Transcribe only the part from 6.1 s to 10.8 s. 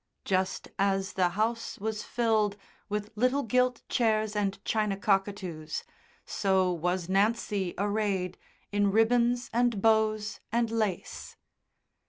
so was Nancy arrayed in ribbons and bows and